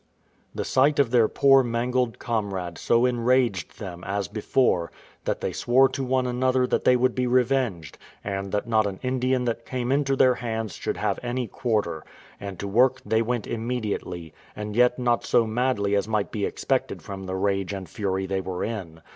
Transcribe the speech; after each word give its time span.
The 0.55 0.65
sight 0.65 0.97
of 0.97 1.11
their 1.11 1.27
poor 1.27 1.61
mangled 1.63 2.17
comrade 2.17 2.79
so 2.79 3.05
enraged 3.05 3.77
them, 3.77 4.03
as 4.03 4.27
before, 4.27 4.91
that 5.25 5.41
they 5.41 5.51
swore 5.51 5.87
to 5.89 6.03
one 6.03 6.25
another 6.25 6.65
that 6.65 6.85
they 6.85 6.95
would 6.95 7.13
be 7.13 7.27
revenged, 7.27 7.99
and 8.23 8.51
that 8.51 8.67
not 8.67 8.87
an 8.87 8.99
Indian 9.03 9.45
that 9.45 9.63
came 9.63 9.91
into 9.91 10.15
their 10.15 10.33
hands 10.33 10.73
should 10.73 10.97
have 10.97 11.19
any 11.21 11.45
quarter; 11.45 12.03
and 12.39 12.57
to 12.59 12.67
work 12.67 12.99
they 13.05 13.21
went 13.21 13.45
immediately, 13.45 14.33
and 14.55 14.75
yet 14.75 14.97
not 14.97 15.23
so 15.23 15.45
madly 15.45 15.95
as 15.95 16.07
might 16.07 16.31
be 16.31 16.45
expected 16.45 17.03
from 17.03 17.27
the 17.27 17.35
rage 17.35 17.71
and 17.71 17.87
fury 17.87 18.25
they 18.25 18.41
were 18.41 18.63
in. 18.63 19.03